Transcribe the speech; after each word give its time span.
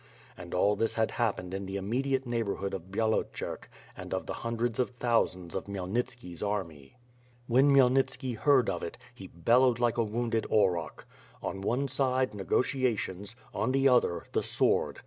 And 0.35 0.55
all 0.55 0.75
this 0.75 0.95
had 0.95 1.11
happened 1.11 1.53
in 1.53 1.67
the 1.67 1.75
immediate 1.75 2.25
neighborhood 2.25 2.73
of 2.73 2.89
^^yalocerk 2.89 3.65
and 3.95 4.15
of 4.15 4.25
the 4.25 4.33
hundreds 4.41 4.79
of 4.79 4.89
thousands 4.89 5.53
of 5.53 5.65
Khmyelnitski's 5.65 6.41
army. 6.41 6.97
When 7.45 7.69
Khmyelnitski 7.69 8.35
heard 8.37 8.67
of 8.67 8.81
it, 8.81 8.97
he 9.13 9.27
bellowed 9.27 9.77
like 9.77 9.99
a 9.99 10.03
wounded 10.03 10.47
auroch. 10.49 11.05
On 11.43 11.61
one 11.61 11.87
side, 11.87 12.33
negotiations, 12.33 13.35
on 13.53 13.73
the 13.73 13.87
other, 13.87 14.25
the 14.31 14.41
sword. 14.41 14.99